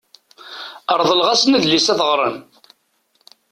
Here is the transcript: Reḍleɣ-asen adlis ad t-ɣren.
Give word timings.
Reḍleɣ-asen 0.99 1.57
adlis 1.57 1.87
ad 1.93 1.97
t-ɣren. 1.99 2.37